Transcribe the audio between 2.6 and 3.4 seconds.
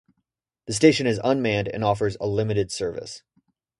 service.